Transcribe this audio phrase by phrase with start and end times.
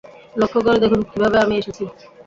[0.35, 1.83] লক্ষ্য করে দেখুন, কিভাবে আমি এসেছি।